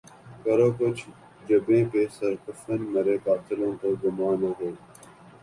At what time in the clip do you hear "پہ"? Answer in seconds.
1.91-2.01